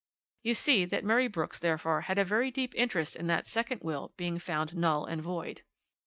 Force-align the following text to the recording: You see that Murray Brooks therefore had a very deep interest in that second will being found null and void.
You 0.41 0.55
see 0.55 0.85
that 0.85 1.03
Murray 1.03 1.27
Brooks 1.27 1.59
therefore 1.59 2.01
had 2.01 2.17
a 2.17 2.25
very 2.25 2.49
deep 2.49 2.73
interest 2.73 3.15
in 3.15 3.27
that 3.27 3.45
second 3.45 3.81
will 3.83 4.13
being 4.17 4.39
found 4.39 4.75
null 4.75 5.05
and 5.05 5.21
void. 5.21 5.61